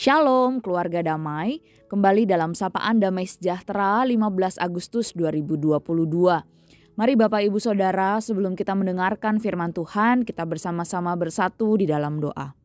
[0.00, 1.60] Shalom keluarga damai,
[1.92, 5.76] kembali dalam sapaan damai sejahtera 15 Agustus 2022.
[6.96, 12.56] Mari Bapak Ibu Saudara, sebelum kita mendengarkan firman Tuhan, kita bersama-sama bersatu di dalam doa.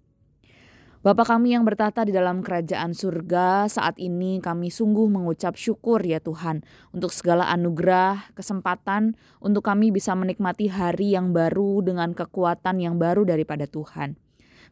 [1.04, 6.24] Bapa kami yang bertata di dalam kerajaan surga, saat ini kami sungguh mengucap syukur ya
[6.24, 6.64] Tuhan
[6.96, 13.28] untuk segala anugerah, kesempatan untuk kami bisa menikmati hari yang baru dengan kekuatan yang baru
[13.28, 14.24] daripada Tuhan.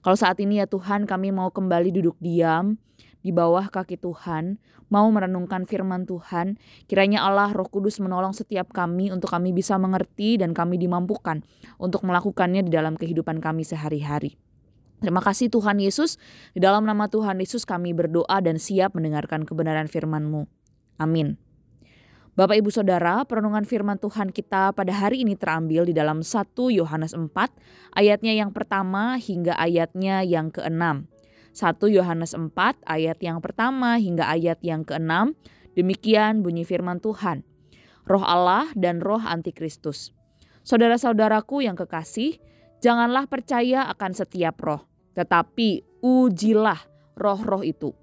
[0.03, 2.75] Kalau saat ini ya Tuhan kami mau kembali duduk diam
[3.23, 4.59] di bawah kaki Tuhan,
[4.91, 6.59] mau merenungkan firman Tuhan,
[6.91, 11.39] kiranya Allah Roh Kudus menolong setiap kami untuk kami bisa mengerti dan kami dimampukan
[11.79, 14.35] untuk melakukannya di dalam kehidupan kami sehari-hari.
[14.99, 16.19] Terima kasih Tuhan Yesus,
[16.51, 20.47] di dalam nama Tuhan Yesus kami berdoa dan siap mendengarkan kebenaran firman-Mu.
[20.99, 21.39] Amin.
[22.33, 27.13] Bapak Ibu Saudara, perenungan firman Tuhan kita pada hari ini terambil di dalam 1 Yohanes
[27.13, 27.29] 4,
[27.93, 31.05] ayatnya yang pertama hingga ayatnya yang keenam.
[31.53, 32.49] 1 Yohanes 4
[32.89, 35.37] ayat yang pertama hingga ayat yang keenam,
[35.77, 37.45] demikian bunyi firman Tuhan.
[38.09, 40.09] Roh Allah dan roh antikristus.
[40.65, 42.41] Saudara-saudaraku yang kekasih,
[42.81, 44.81] janganlah percaya akan setiap roh,
[45.13, 46.81] tetapi ujilah
[47.13, 47.93] roh-roh itu.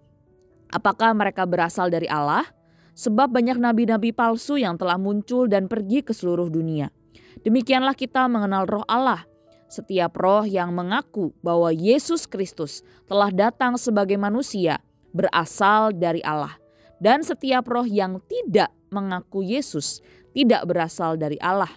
[0.70, 2.59] Apakah mereka berasal dari Allah?
[3.00, 6.92] Sebab banyak nabi-nabi palsu yang telah muncul dan pergi ke seluruh dunia.
[7.40, 9.24] Demikianlah kita mengenal roh Allah.
[9.72, 14.84] Setiap roh yang mengaku bahwa Yesus Kristus telah datang sebagai manusia
[15.16, 16.60] berasal dari Allah.
[17.00, 20.04] Dan setiap roh yang tidak mengaku Yesus
[20.36, 21.72] tidak berasal dari Allah.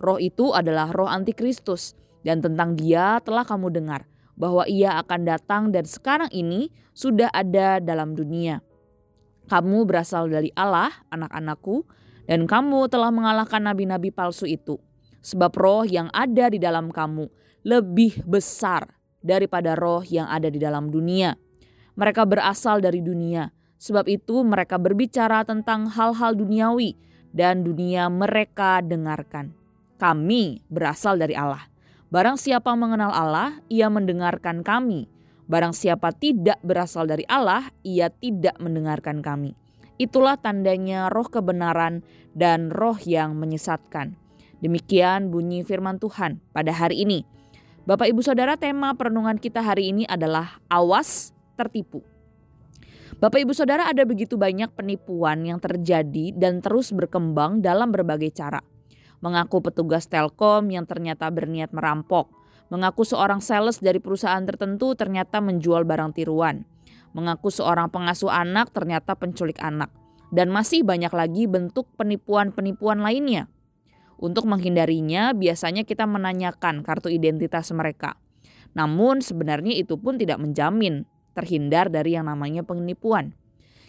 [0.00, 1.92] Roh itu adalah roh antikristus
[2.24, 7.84] dan tentang dia telah kamu dengar bahwa ia akan datang dan sekarang ini sudah ada
[7.84, 8.64] dalam dunia.
[9.48, 11.88] Kamu berasal dari Allah, anak-anakku,
[12.28, 14.76] dan kamu telah mengalahkan nabi-nabi palsu itu.
[15.24, 17.26] Sebab roh yang ada di dalam kamu
[17.64, 18.86] lebih besar
[19.24, 21.34] daripada roh yang ada di dalam dunia.
[21.98, 26.94] Mereka berasal dari dunia, sebab itu mereka berbicara tentang hal-hal duniawi
[27.34, 29.56] dan dunia mereka dengarkan.
[29.98, 31.66] Kami berasal dari Allah.
[32.08, 35.10] Barang siapa mengenal Allah, ia mendengarkan kami
[35.48, 39.56] Barang siapa tidak berasal dari Allah, ia tidak mendengarkan kami.
[39.96, 42.04] Itulah tandanya roh kebenaran
[42.36, 44.14] dan roh yang menyesatkan.
[44.60, 47.24] Demikian bunyi firman Tuhan pada hari ini.
[47.88, 52.04] Bapak Ibu Saudara, tema perenungan kita hari ini adalah awas tertipu.
[53.18, 58.60] Bapak Ibu Saudara, ada begitu banyak penipuan yang terjadi dan terus berkembang dalam berbagai cara.
[59.18, 62.30] Mengaku petugas Telkom yang ternyata berniat merampok,
[62.68, 66.68] Mengaku seorang sales dari perusahaan tertentu ternyata menjual barang tiruan.
[67.16, 69.88] Mengaku seorang pengasuh anak ternyata penculik anak.
[70.28, 73.48] Dan masih banyak lagi bentuk penipuan-penipuan lainnya.
[74.20, 78.20] Untuk menghindarinya, biasanya kita menanyakan kartu identitas mereka.
[78.76, 83.32] Namun sebenarnya itu pun tidak menjamin terhindar dari yang namanya penipuan.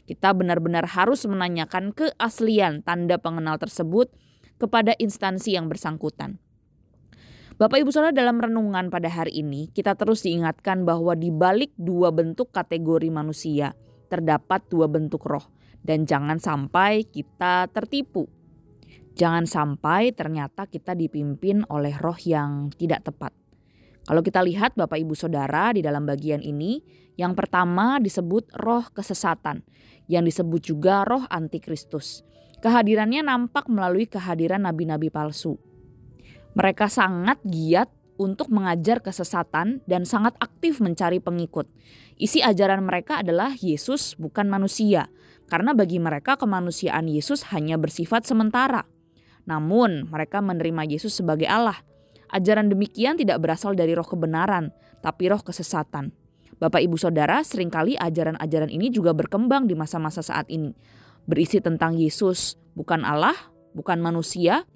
[0.08, 4.10] Kita benar-benar harus menanyakan keaslian tanda pengenal tersebut
[4.56, 6.40] kepada instansi yang bersangkutan.
[7.59, 12.08] Bapak Ibu Saudara dalam renungan pada hari ini kita terus diingatkan bahwa di balik dua
[12.08, 13.75] bentuk kategori manusia
[14.08, 15.44] terdapat dua bentuk roh
[15.84, 18.31] dan jangan sampai kita tertipu.
[19.12, 23.36] Jangan sampai ternyata kita dipimpin oleh roh yang tidak tepat.
[24.08, 26.80] Kalau kita lihat Bapak Ibu Saudara di dalam bagian ini,
[27.19, 29.68] yang pertama disebut roh kesesatan,
[30.08, 32.24] yang disebut juga roh antikristus.
[32.64, 35.59] Kehadirannya nampak melalui kehadiran nabi-nabi palsu.
[36.59, 37.88] Mereka sangat giat
[38.20, 41.72] untuk mengajar kesesatan dan sangat aktif mencari pengikut.
[42.20, 45.08] Isi ajaran mereka adalah Yesus bukan manusia,
[45.48, 48.84] karena bagi mereka kemanusiaan Yesus hanya bersifat sementara.
[49.48, 51.80] Namun, mereka menerima Yesus sebagai Allah.
[52.28, 56.12] Ajaran demikian tidak berasal dari roh kebenaran, tapi roh kesesatan.
[56.59, 60.75] Bapak, ibu, saudara, sering kali ajaran-ajaran ini juga berkembang di masa-masa saat ini,
[61.24, 63.34] berisi tentang Yesus bukan Allah,
[63.72, 64.68] bukan manusia,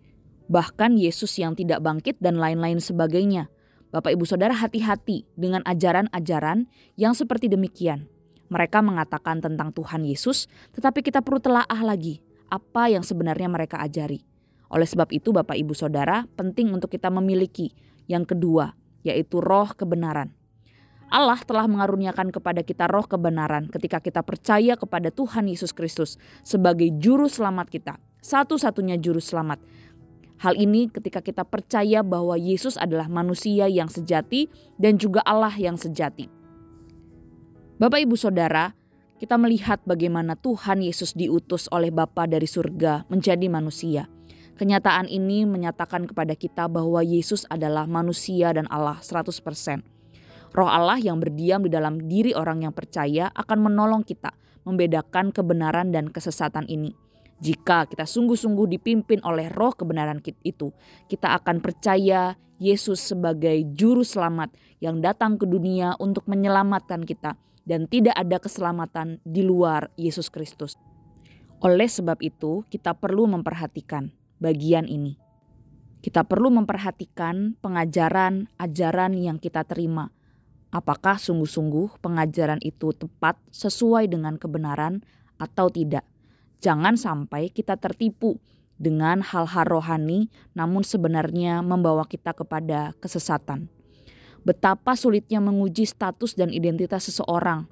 [0.47, 3.47] bahkan Yesus yang tidak bangkit dan lain-lain sebagainya.
[3.93, 6.65] Bapak Ibu Saudara hati-hati dengan ajaran-ajaran
[6.97, 8.09] yang seperti demikian.
[8.49, 14.25] Mereka mengatakan tentang Tuhan Yesus, tetapi kita perlu telaah lagi apa yang sebenarnya mereka ajari.
[14.73, 17.73] Oleh sebab itu Bapak Ibu Saudara penting untuk kita memiliki
[18.09, 18.73] yang kedua,
[19.05, 20.33] yaitu roh kebenaran.
[21.13, 26.89] Allah telah mengaruniakan kepada kita roh kebenaran ketika kita percaya kepada Tuhan Yesus Kristus sebagai
[26.97, 29.61] juru selamat kita, satu-satunya juru selamat
[30.43, 35.79] Hal ini ketika kita percaya bahwa Yesus adalah manusia yang sejati dan juga Allah yang
[35.79, 36.27] sejati.
[37.79, 38.75] Bapak Ibu Saudara,
[39.23, 44.11] kita melihat bagaimana Tuhan Yesus diutus oleh Bapa dari surga menjadi manusia.
[44.59, 49.39] Kenyataan ini menyatakan kepada kita bahwa Yesus adalah manusia dan Allah 100%.
[50.51, 54.35] Roh Allah yang berdiam di dalam diri orang yang percaya akan menolong kita
[54.67, 57.02] membedakan kebenaran dan kesesatan ini.
[57.43, 60.71] Jika kita sungguh-sungguh dipimpin oleh roh kebenaran itu,
[61.11, 67.35] kita akan percaya Yesus sebagai juru selamat yang datang ke dunia untuk menyelamatkan kita
[67.67, 70.79] dan tidak ada keselamatan di luar Yesus Kristus.
[71.59, 74.07] Oleh sebab itu, kita perlu memperhatikan
[74.39, 75.19] bagian ini.
[75.99, 80.15] Kita perlu memperhatikan pengajaran, ajaran yang kita terima.
[80.71, 85.03] Apakah sungguh-sungguh pengajaran itu tepat sesuai dengan kebenaran
[85.35, 86.07] atau tidak?
[86.63, 88.39] Jangan sampai kita tertipu
[88.79, 93.67] dengan hal-hal rohani, namun sebenarnya membawa kita kepada kesesatan.
[94.47, 97.67] Betapa sulitnya menguji status dan identitas seseorang,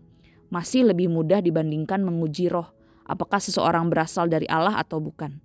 [0.52, 2.68] masih lebih mudah dibandingkan menguji roh,
[3.08, 5.40] apakah seseorang berasal dari Allah atau bukan.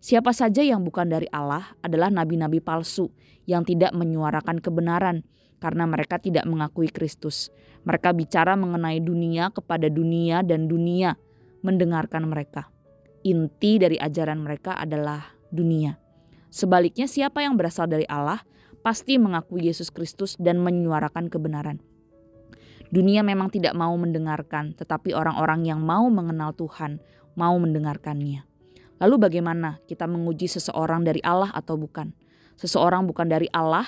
[0.00, 3.08] Siapa saja yang bukan dari Allah adalah nabi-nabi palsu
[3.48, 5.24] yang tidak menyuarakan kebenaran
[5.56, 7.48] karena mereka tidak mengakui Kristus.
[7.84, 11.16] Mereka bicara mengenai dunia kepada dunia dan dunia
[11.60, 12.68] mendengarkan mereka.
[13.20, 16.00] Inti dari ajaran mereka adalah dunia.
[16.48, 18.42] Sebaliknya siapa yang berasal dari Allah
[18.80, 21.84] pasti mengakui Yesus Kristus dan menyuarakan kebenaran.
[22.90, 26.98] Dunia memang tidak mau mendengarkan, tetapi orang-orang yang mau mengenal Tuhan
[27.38, 28.42] mau mendengarkannya.
[28.98, 32.10] Lalu bagaimana kita menguji seseorang dari Allah atau bukan?
[32.58, 33.86] Seseorang bukan dari Allah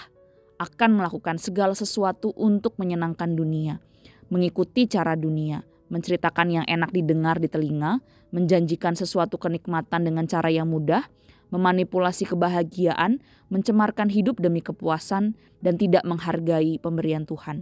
[0.63, 3.83] akan melakukan segala sesuatu untuk menyenangkan dunia,
[4.31, 8.01] mengikuti cara dunia, menceritakan yang enak didengar di telinga,
[8.33, 11.05] menjanjikan sesuatu kenikmatan dengan cara yang mudah,
[11.53, 13.21] memanipulasi kebahagiaan,
[13.53, 17.61] mencemarkan hidup demi kepuasan, dan tidak menghargai pemberian Tuhan.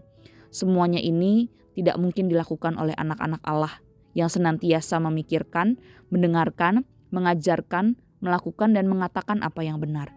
[0.55, 3.83] Semuanya ini tidak mungkin dilakukan oleh anak-anak Allah
[4.15, 5.83] yang senantiasa memikirkan,
[6.15, 10.15] mendengarkan, mengajarkan, melakukan, dan mengatakan apa yang benar.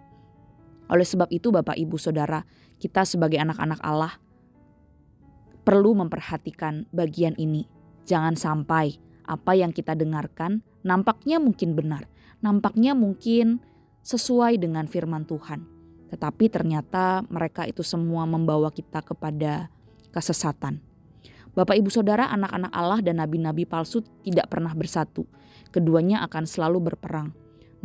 [0.85, 2.45] Oleh sebab itu, Bapak, Ibu, Saudara,
[2.77, 4.21] kita sebagai anak-anak Allah
[5.65, 7.65] perlu memperhatikan bagian ini.
[8.03, 12.11] Jangan sampai apa yang kita dengarkan nampaknya mungkin benar,
[12.43, 13.63] nampaknya mungkin
[14.03, 15.63] sesuai dengan firman Tuhan.
[16.11, 19.71] Tetapi ternyata mereka itu semua membawa kita kepada
[20.13, 20.83] kesesatan.
[21.53, 25.25] Bapak, ibu, saudara, anak-anak Allah dan nabi-nabi palsu tidak pernah bersatu.
[25.69, 27.33] Keduanya akan selalu berperang.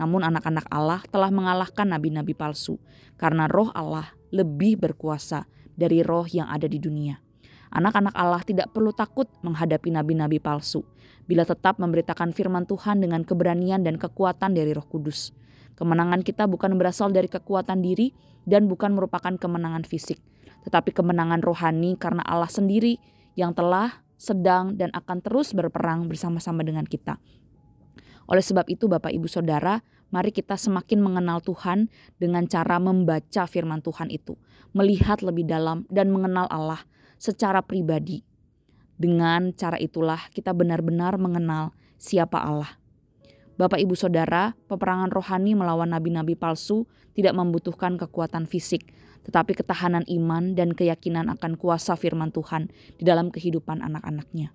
[0.01, 2.81] Namun, anak-anak Allah telah mengalahkan nabi-nabi palsu
[3.21, 5.45] karena Roh Allah lebih berkuasa
[5.77, 7.28] dari roh yang ada di dunia.
[7.69, 10.85] Anak-anak Allah tidak perlu takut menghadapi nabi-nabi palsu
[11.29, 15.37] bila tetap memberitakan firman Tuhan dengan keberanian dan kekuatan dari Roh Kudus.
[15.77, 18.17] Kemenangan kita bukan berasal dari kekuatan diri
[18.49, 20.19] dan bukan merupakan kemenangan fisik,
[20.65, 22.97] tetapi kemenangan rohani karena Allah sendiri
[23.37, 27.21] yang telah, sedang, dan akan terus berperang bersama-sama dengan kita.
[28.27, 33.85] Oleh sebab itu, Bapak, Ibu, Saudara, mari kita semakin mengenal Tuhan dengan cara membaca firman
[33.85, 34.35] Tuhan itu,
[34.75, 36.83] melihat lebih dalam, dan mengenal Allah
[37.19, 38.25] secara pribadi.
[38.99, 42.79] Dengan cara itulah kita benar-benar mengenal siapa Allah.
[43.59, 46.87] Bapak, ibu, saudara, peperangan rohani melawan nabi-nabi palsu
[47.19, 48.95] tidak membutuhkan kekuatan fisik,
[49.27, 54.55] tetapi ketahanan iman dan keyakinan akan kuasa firman Tuhan di dalam kehidupan anak-anaknya.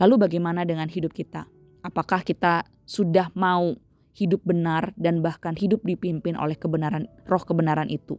[0.00, 1.44] Lalu bagaimana dengan hidup kita?
[1.84, 3.76] Apakah kita sudah mau
[4.16, 8.16] hidup benar dan bahkan hidup dipimpin oleh kebenaran roh kebenaran itu?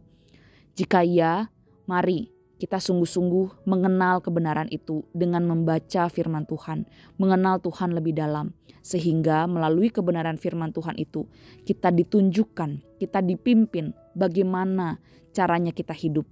[0.74, 1.50] Jika iya,
[1.86, 6.86] mari kita sungguh-sungguh mengenal kebenaran itu dengan membaca firman Tuhan,
[7.18, 11.26] mengenal Tuhan lebih dalam, sehingga melalui kebenaran firman Tuhan itu
[11.66, 15.02] kita ditunjukkan, kita dipimpin bagaimana
[15.34, 16.24] caranya kita hidup,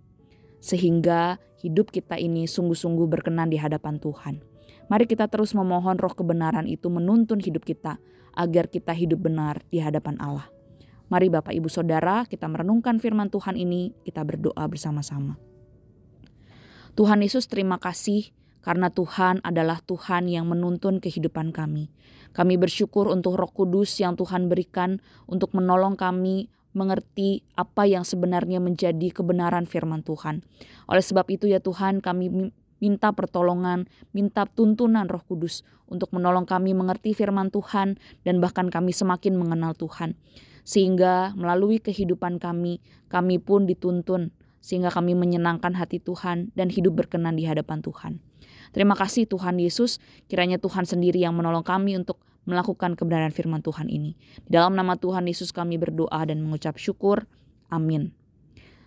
[0.63, 4.43] sehingga hidup kita ini sungguh-sungguh berkenan di hadapan Tuhan.
[4.87, 7.99] Mari kita terus memohon roh kebenaran itu menuntun hidup kita
[8.37, 10.47] agar kita hidup benar di hadapan Allah.
[11.13, 15.52] Mari Bapak Ibu Saudara kita merenungkan firman Tuhan ini, kita berdoa bersama-sama.
[16.93, 21.89] Tuhan Yesus terima kasih karena Tuhan adalah Tuhan yang menuntun kehidupan kami.
[22.37, 28.61] Kami bersyukur untuk roh kudus yang Tuhan berikan untuk menolong kami mengerti apa yang sebenarnya
[28.61, 30.45] menjadi kebenaran firman Tuhan.
[30.85, 36.77] Oleh sebab itu ya Tuhan kami minta pertolongan, minta tuntunan roh kudus untuk menolong kami
[36.77, 40.13] mengerti firman Tuhan dan bahkan kami semakin mengenal Tuhan.
[40.61, 44.29] Sehingga melalui kehidupan kami, kami pun dituntun
[44.63, 48.23] sehingga kami menyenangkan hati Tuhan dan hidup berkenan di hadapan Tuhan.
[48.73, 50.01] Terima kasih Tuhan Yesus,
[50.31, 54.17] kiranya Tuhan sendiri yang menolong kami untuk melakukan kebenaran firman Tuhan ini.
[54.47, 57.27] Di dalam nama Tuhan Yesus kami berdoa dan mengucap syukur.
[57.69, 58.15] Amin.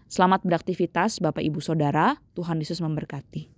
[0.09, 3.54] Selamat beraktivitas Bapak Ibu Saudara, Tuhan Yesus memberkati.